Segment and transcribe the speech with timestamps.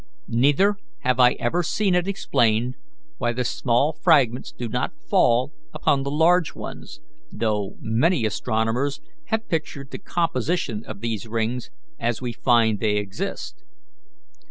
[0.27, 2.73] Neither have I ever seen it explained
[3.19, 6.99] why the small fragments do not fall upon the large ones,
[7.31, 11.69] though many astronomers have pictured the composition of these rings
[11.99, 13.61] as we find they exist.